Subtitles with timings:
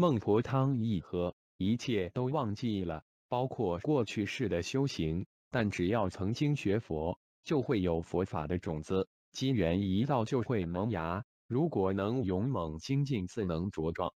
[0.00, 5.26] 孟婆汤一喝一切都忘记了包括过去式的修行。
[5.50, 11.26] 但只要曾经学佛就会有佛法的种子机缘一到就会萌芽。
[11.46, 14.14] 如果能勇猛精进自能茁壮。